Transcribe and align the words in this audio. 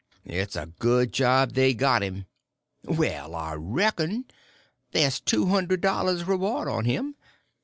"It's 0.25 0.55
a 0.55 0.65
good 0.65 1.13
job 1.13 1.51
they 1.53 1.75
got 1.75 2.01
him." 2.01 2.25
"Well, 2.83 3.35
I 3.35 3.53
reckon! 3.53 4.25
There's 4.93 5.19
two 5.19 5.45
hunderd 5.45 5.81
dollars 5.81 6.23
reward 6.23 6.67
on 6.67 6.85
him. 6.85 7.13